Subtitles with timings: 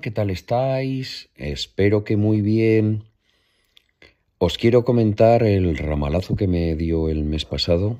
[0.00, 1.28] ¿qué tal estáis?
[1.36, 3.04] Espero que muy bien.
[4.38, 7.98] Os quiero comentar el ramalazo que me dio el mes pasado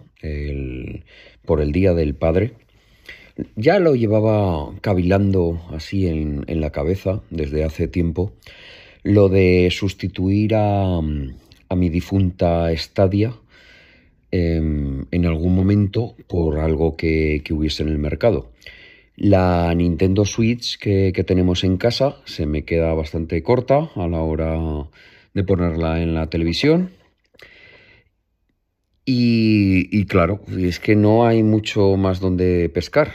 [1.45, 2.55] por el Día del Padre.
[3.57, 8.33] Ya lo llevaba cavilando así en, la cabeza desde hace tiempo,
[9.03, 13.35] lo de sustituir a, mi difunta Stadia
[14.31, 18.51] em, en algún momento por algo que hubiese en el mercado.
[19.17, 24.59] La Nintendo Switch que, tenemos en casa se me queda bastante corta a la hora
[25.35, 26.91] de ponerla en la televisión.
[29.05, 33.13] Y, claro, es que no hay mucho más donde pescar.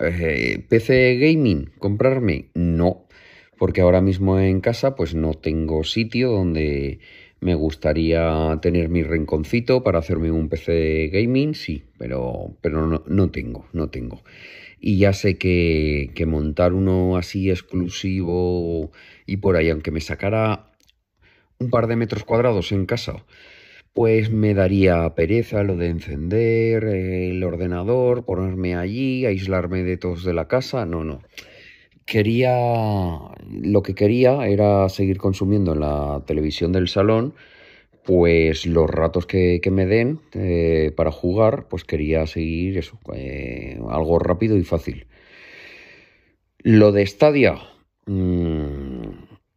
[0.00, 1.72] Eh, ¿PC gaming?
[1.78, 2.50] ¿Comprarme?
[2.54, 3.06] No,
[3.58, 7.00] porque ahora mismo en casa pues no tengo sitio donde
[7.40, 13.30] me gustaría tener mi rinconcito para hacerme un PC gaming, sí, pero, pero no, no
[13.30, 14.22] tengo, no tengo
[14.84, 18.90] y ya sé que, montar uno así exclusivo
[19.26, 20.72] y por ahí, aunque me sacara
[21.60, 23.24] un par de metros cuadrados en casa,
[23.92, 30.34] pues me daría pereza lo de encender el ordenador, ponerme allí, aislarme de todos de
[30.34, 30.84] la casa.
[30.84, 31.22] No, no.
[32.04, 32.58] Quería,
[33.48, 37.34] lo que quería era seguir consumiendo en la televisión del salón
[38.04, 44.18] pues los ratos que, me den eh, para jugar, pues quería seguir eso, eh, algo
[44.18, 45.06] rápido y fácil.
[46.58, 47.56] Lo de Stadia
[48.06, 49.02] mm,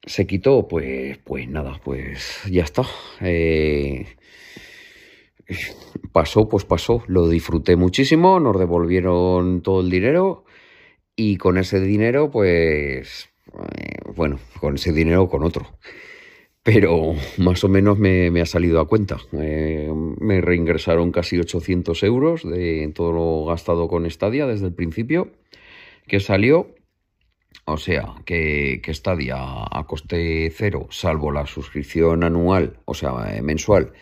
[0.04, 2.84] se quitó, pues, pues nada, pues ya está.
[3.22, 4.06] Eh,
[6.12, 7.04] pasó, pues pasó.
[7.08, 10.46] Lo disfruté muchísimo, nos devolvieron todo el dinero
[11.16, 13.30] y con ese dinero, pues,
[14.16, 15.68] bueno, con ese dinero con otro
[16.66, 19.18] pero más o menos me, ha salido a cuenta.
[19.34, 19.88] Eh,
[20.20, 25.32] me reingresaron casi 800 euros de todo lo gastado con Stadia desde el principio
[26.08, 26.74] que salió.
[27.66, 33.44] O sea, que, que Stadia a coste cero, salvo la suscripción anual, o sea, eh,
[33.44, 33.94] mensual,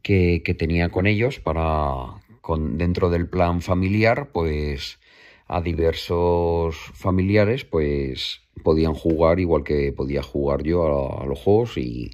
[0.00, 5.00] que, tenía con ellos para, con, dentro del plan familiar, pues
[5.48, 12.10] a diversos familiares, pues podían jugar igual que podía jugar yo a, los juegos y,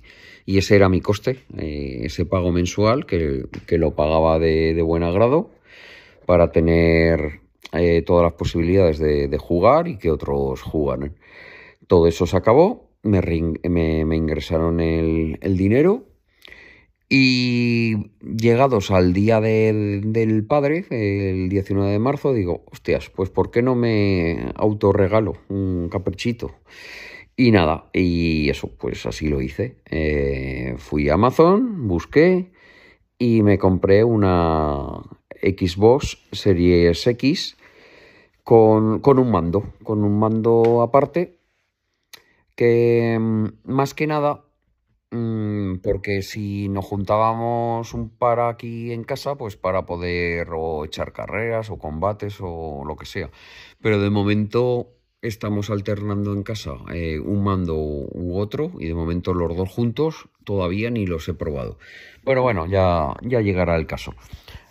[0.46, 5.50] ese era mi coste, eh, ese pago mensual que, lo pagaba de, buen agrado
[6.26, 7.40] para tener
[7.72, 11.16] eh, todas las posibilidades de, jugar y que otros jugaran.
[11.86, 16.04] Todo eso se acabó, me, me, ingresaron el, el dinero
[17.16, 23.62] y llegados al día del padre, el 19 de marzo, digo, hostias, pues ¿por qué
[23.62, 26.56] no me autorregalo un caprichito?
[27.36, 29.76] Y nada, y eso, pues así lo hice.
[29.92, 32.50] Eh, fui a Amazon, busqué
[33.16, 35.00] y me compré una
[35.40, 37.56] Xbox Series X
[38.42, 41.38] con, con un mando, con un mando aparte
[42.56, 44.43] que mm, más que nada
[45.82, 51.70] porque si nos juntábamos un par aquí en casa, pues para poder o echar carreras
[51.70, 53.30] o combates o lo que sea.
[53.80, 54.88] Pero de momento
[55.22, 60.28] estamos alternando en casa eh, un mando u otro y de momento los dos juntos
[60.44, 61.78] todavía ni los he probado.
[62.24, 64.14] Pero bueno, ya, ya llegará el caso.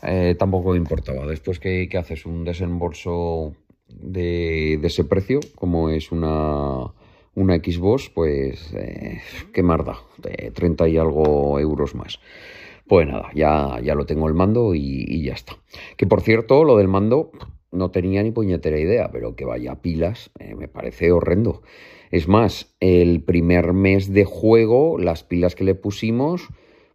[0.03, 1.25] Eh, tampoco me importaba.
[1.25, 3.55] Después que, haces un desembolso
[3.87, 6.91] de, de ese precio, como es una
[7.35, 9.21] una Xbox, pues, eh,
[9.53, 12.19] qué marda, de 30 y algo euros más.
[12.87, 15.57] Pues nada, ya, ya lo tengo el mando y, ya está.
[15.97, 17.31] Que por cierto, lo del mando
[17.71, 21.63] no tenía ni puñetera idea, pero que vaya pilas, eh, me parece horrendo.
[22.11, 26.49] Es más, el primer mes de juego, las pilas que le pusimos,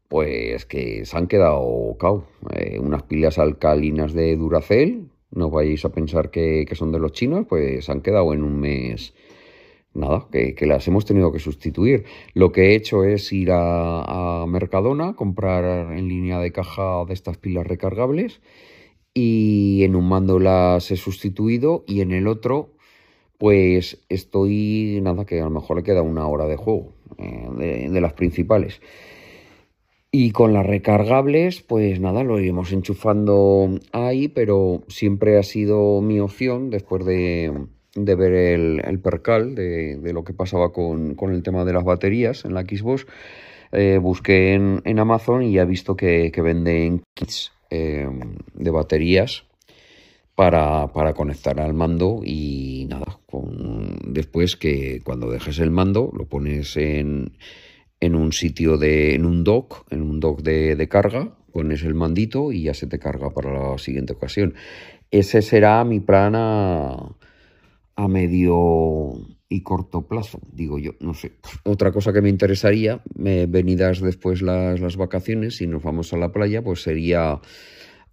[0.09, 2.27] pues que se han quedado cao.
[2.55, 7.13] Eh, unas pilas alcalinas de Duracell, no vayáis a pensar que, que son de los
[7.13, 9.15] chinos, pues se han quedado en un mes
[9.99, 12.05] nada, que, las hemos tenido que sustituir.
[12.35, 17.37] Lo que he hecho es ir a, Mercadona, comprar en línea de caja de estas
[17.37, 18.41] pilas recargables
[19.15, 22.71] y en un mando las he sustituido y en el otro
[23.39, 28.01] pues estoy, nada, que a lo mejor le queda una hora de juego eh, de,
[28.01, 28.81] las principales.
[30.11, 36.19] Y con las recargables, pues nada, lo iremos enchufando ahí, pero siempre ha sido mi
[36.19, 37.53] opción después de,
[38.05, 42.55] de ver el, percal de, lo que pasaba con, el tema de las baterías en
[42.55, 43.07] la Xbox,
[43.73, 49.45] eh, busqué en, Amazon y he visto que, venden kits em, de baterías
[50.35, 56.77] para, conectar al mando y nada, con, después que cuando dejes el mando lo pones
[56.77, 57.33] en,
[58.01, 61.95] en un sitio de, en un dock, en un dock de, de carga, pones el
[61.95, 64.55] mandito y ya se te carga para la siguiente ocasión.
[65.11, 66.35] Ese será mi plan
[67.99, 69.11] a medio,
[69.49, 71.33] y corto plazo, digo yo, no sé.
[71.65, 76.31] Otra cosa que me interesaría, venidas después las, las vacaciones, si nos vamos a la
[76.31, 77.41] playa, pues sería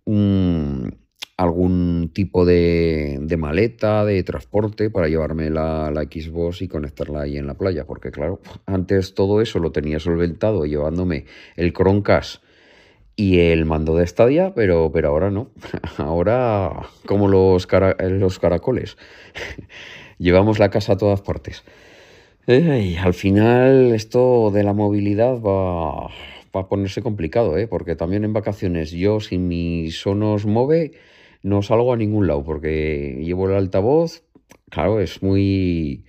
[0.05, 0.97] un,
[1.37, 7.37] algún tipo de, de, maleta, de transporte para llevarme la, la, Xbox y conectarla ahí
[7.37, 11.25] en la playa, porque claro, antes todo eso lo tenía solventado llevándome
[11.57, 12.44] el Chromecast
[13.15, 15.49] y el mando de Stadia, pero, pero ahora no,
[15.97, 17.67] ahora como los,
[17.99, 18.97] los caracoles,
[20.17, 21.63] llevamos la casa a todas partes.
[22.47, 27.67] al final esto de la movilidad va, a ponerse complicado, ¿eh?
[27.67, 30.93] porque también en vacaciones yo si mi Sonos Move
[31.43, 34.23] no salgo a ningún lado porque llevo el altavoz,
[34.69, 36.05] claro, es muy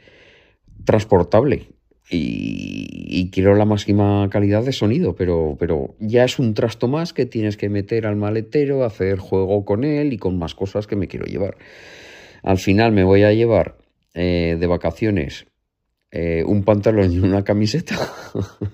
[0.84, 1.75] transportable
[2.10, 7.26] y, quiero la máxima calidad de sonido, pero, pero ya es un trasto más que
[7.26, 11.08] tienes que meter al maletero, hacer juego con él y con más cosas que me
[11.08, 11.56] quiero llevar.
[12.42, 13.76] Al final me voy a llevar
[14.14, 15.46] eh, de vacaciones
[16.18, 17.94] eh, un pantalón y una camiseta,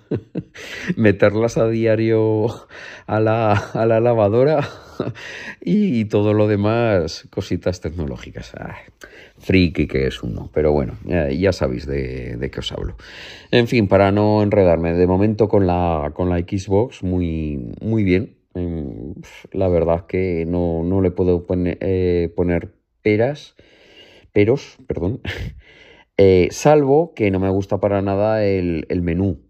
[0.97, 2.47] meterlas a diario
[3.09, 4.61] a la, a la lavadora
[5.61, 8.53] y, todo lo demás, cositas tecnológicas.
[9.39, 12.95] friki que es uno, pero bueno, ya, sabéis de, qué os hablo.
[13.51, 18.37] En fin, para no enredarme, de momento con la, con la Xbox, muy, muy bien.
[18.55, 19.15] Em,
[19.51, 22.73] la verdad que no, no le puedo poner, eh, poner
[23.03, 23.57] peras,
[24.33, 25.21] peros, perdón,
[26.25, 29.41] eh, salvo que no me gusta para nada el, menú.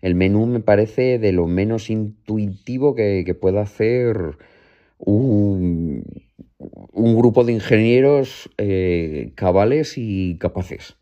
[0.00, 4.36] El menú me parece de lo menos intuitivo que, que pueda hacer
[4.98, 6.04] un,
[6.92, 10.94] grupo de ingenieros eh, cabales y capaces.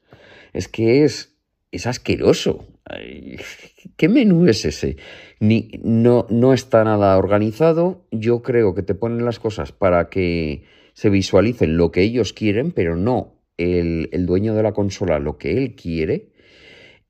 [0.55, 1.37] Es que es,
[1.70, 2.64] es asqueroso.
[3.99, 4.96] ¿Qué menú es ese?
[5.38, 8.06] Ni, no, no está nada organizado.
[8.11, 10.64] Yo creo que te ponen las cosas para que
[10.94, 15.57] se visualicen lo que ellos quieren, pero no el, dueño de la consola lo que
[15.57, 16.31] él quiere.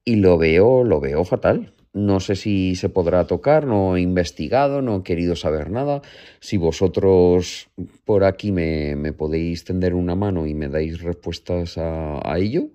[0.05, 1.75] Y lo veo, lo veo fatal.
[1.93, 6.02] No sé si se podrá tocar, no he investigado, no he querido saber nada.
[6.41, 7.69] Si vosotros
[8.05, 12.69] por aquí me, podéis tender una mano y me dais respuestas a, ello,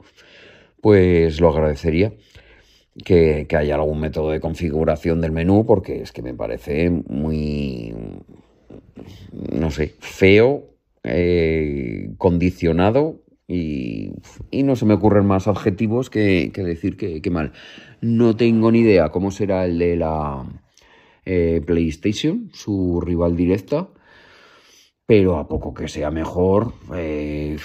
[0.82, 2.14] pues lo agradecería.
[3.04, 7.94] Que, haya algún método de configuración del menú, porque es que me parece muy,
[9.52, 10.70] no sé, feo,
[11.04, 14.12] eh, condicionado y,
[14.64, 17.54] no se me ocurren más adjetivos que, decir que, mal.
[18.02, 20.46] No tengo ni idea cómo será el de la
[21.26, 23.90] eh, PlayStation, su rival directa,
[25.06, 27.58] pero a poco que sea mejor, eh,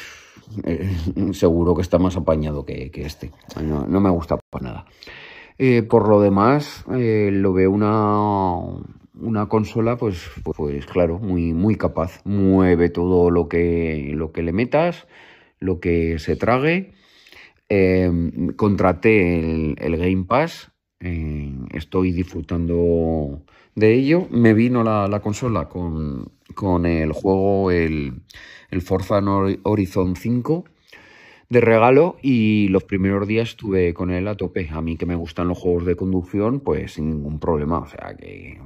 [0.64, 0.90] eh,
[1.32, 3.30] seguro que está más apañado que, este.
[3.62, 4.86] No, me gusta para nada.
[5.88, 8.58] por lo demás, lo veo una,
[9.18, 12.20] una consola, pues, pues claro, muy, muy capaz.
[12.24, 15.06] Mueve todo lo que, lo que le metas
[15.60, 16.92] lo que se trague.
[17.68, 23.42] Em, contraté el, Game Pass, eh, estoy disfrutando
[23.76, 24.26] de ello.
[24.30, 28.22] Me vino la, consola con, con, el juego, el,
[28.80, 29.20] Forza
[29.62, 30.64] Horizon 5
[31.48, 34.68] de regalo y los primeros días estuve con él a tope.
[34.72, 37.78] A mí que me gustan los juegos de conducción, pues sin ningún problema.
[37.78, 38.58] O sea que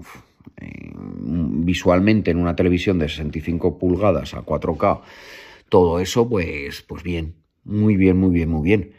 [0.60, 5.00] eh, visualmente en una televisión de 65 pulgadas a 4K
[5.74, 8.92] todo eso, pues, pues bien, muy bien, muy bien, muy bien.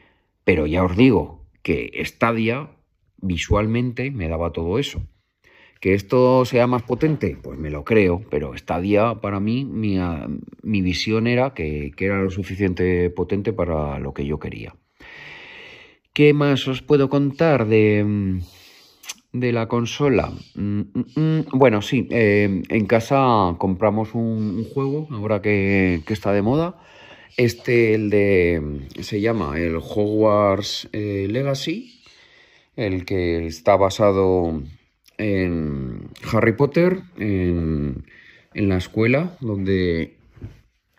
[0.43, 2.69] Pero ya os digo que Stadia
[3.15, 5.01] visualmente me daba todo eso.
[5.79, 9.97] Que esto sea más potente, pues me lo creo, pero Stadia para mí, mi,
[10.63, 14.75] mi visión era que, que era lo suficiente potente para lo que yo quería.
[16.11, 18.41] ¿Qué más os puedo contar de,
[19.31, 20.31] de la consola.
[20.55, 21.45] Mm, mm, mm.
[21.53, 26.79] Bueno, sí, eh, en casa compramos un, juego, ahora que, está de moda.
[27.37, 32.01] Este, el de, se llama el Hogwarts eh, Legacy,
[32.77, 34.63] el que está basado
[35.17, 38.05] en Harry Potter, en,
[38.53, 40.15] en la escuela donde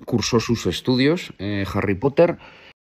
[0.04, 2.38] cursó sus estudios, eh, Harry Potter.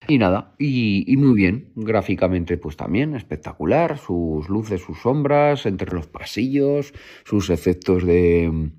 [0.08, 6.08] Y nada, y, muy bien, gráficamente pues también espectacular, sus luces, sus sombras entre los
[6.08, 6.94] pasillos,
[7.24, 8.72] sus efectos de mm,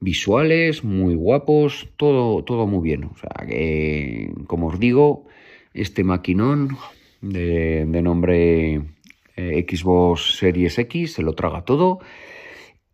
[0.00, 3.04] visuales muy guapos, todo, todo muy bien.
[3.04, 5.26] O sea que, como os digo,
[5.74, 6.76] este maquinón
[7.20, 8.82] de, nombre
[9.36, 12.00] eh, Xbox Series X se lo traga todo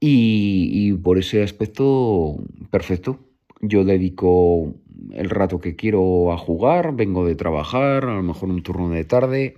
[0.00, 2.36] y, y por ese aspecto
[2.70, 3.27] perfecto.
[3.60, 4.74] Yo dedico
[5.12, 9.04] el rato que quiero a jugar, vengo de trabajar, a lo mejor un turno de
[9.04, 9.56] tarde,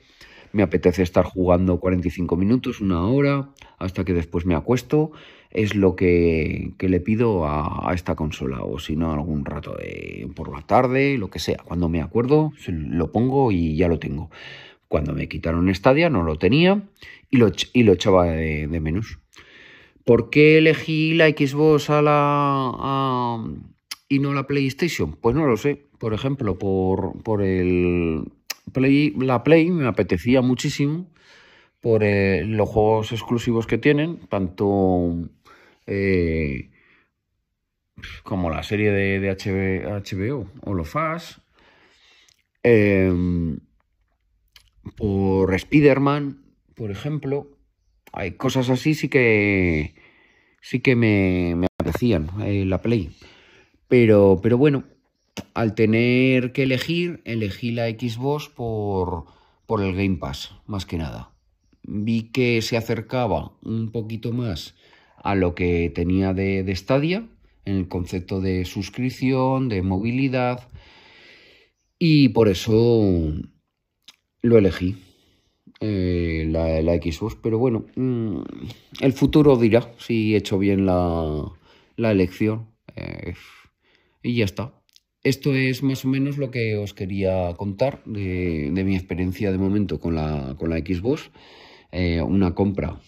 [0.52, 5.12] me apetece estar jugando 45 minutos, una hora, hasta que después me acuesto,
[5.50, 10.52] es lo que, le pido a, esta consola, o si no, algún rato de, por
[10.52, 11.58] la tarde, lo que sea.
[11.64, 14.30] Cuando me acuerdo, lo pongo y ya lo tengo.
[14.88, 16.82] Cuando me quitaron Stadia no lo tenía
[17.30, 19.18] y lo, y lo echaba de, menos.
[20.04, 23.44] ¿Por qué elegí la Xbox a la,
[24.10, 25.16] y no la PlayStation?
[25.16, 25.86] Pues no lo sé.
[25.98, 28.24] Por ejemplo, por, por el
[28.72, 31.06] Play, la Play me apetecía muchísimo
[31.80, 35.14] por eh, los juegos exclusivos que tienen, tanto
[35.86, 36.70] eh,
[38.24, 41.40] como la serie de, de HBO o los FAS,
[42.64, 43.60] em,
[44.96, 46.42] por Spider-Man,
[46.74, 47.46] por ejemplo,
[48.12, 49.94] hay cosas así sí que
[50.60, 53.10] sí que me, me apetecían eh, la Play.
[53.90, 54.84] Pero, pero bueno,
[55.52, 59.24] al tener que elegir, elegí la Xbox por,
[59.66, 61.32] por el Game Pass, más que nada.
[61.82, 64.76] Vi que se acercaba un poquito más
[65.16, 67.26] a lo que tenía de, de Stadia,
[67.64, 70.68] en el concepto de suscripción, de movilidad,
[71.98, 73.34] y por eso
[74.40, 74.98] lo elegí,
[75.80, 77.36] eh, la, la, Xbox.
[77.42, 78.42] Pero bueno, mm,
[79.00, 81.50] el futuro dirá si he hecho bien la,
[81.96, 82.68] la elección.
[82.94, 83.34] Eh,
[84.22, 84.74] y ya está.
[85.22, 90.00] Esto es más o menos lo que os quería contar de, mi experiencia de momento
[90.00, 91.30] con la, con la Xbox.
[91.92, 93.00] Eh, una compra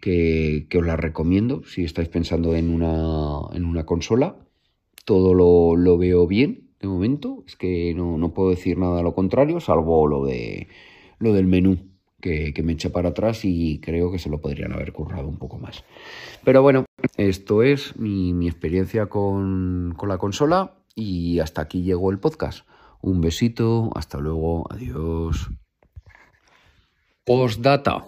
[0.00, 4.36] que, os la recomiendo si estáis pensando en una, en una consola.
[5.04, 7.44] Todo lo, veo bien de momento.
[7.46, 10.68] Es que no, puedo decir nada a lo contrario, salvo lo, de,
[11.18, 11.89] lo del menú.
[12.20, 15.58] Que, me echa para atrás y creo que se lo podrían haber currado un poco
[15.58, 15.84] más.
[16.44, 16.84] Pero bueno,
[17.16, 22.66] esto es mi, experiencia con, con la consola y hasta aquí llegó el podcast.
[23.02, 25.50] Un besito, hasta luego, adiós.
[27.24, 28.04] Postdata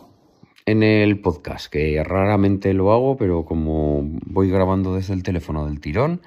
[0.67, 5.81] en el podcast, que raramente lo hago, pero como voy grabando desde el teléfono del
[5.81, 6.23] tirón,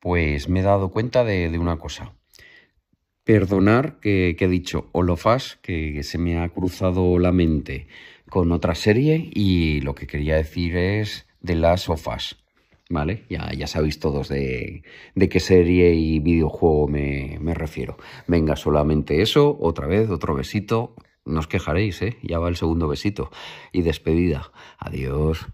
[0.00, 2.12] pues me he dado cuenta de, una cosa.
[3.28, 7.86] Perdonar que, he dicho Olofas, que se me ha cruzado la mente
[8.30, 12.36] con otra serie y lo que quería decir es de las ofas.
[12.88, 13.24] ¿vale?
[13.28, 14.82] Ya, ya sabéis todos de,
[15.14, 17.98] de qué serie y videojuego me, me, refiero.
[18.28, 20.94] Venga, solamente eso, otra vez, otro besito.
[21.26, 22.16] No os quejaréis, ¿eh?
[22.22, 23.30] Ya va el segundo besito.
[23.72, 24.52] Y despedida.
[24.78, 25.46] Adiós.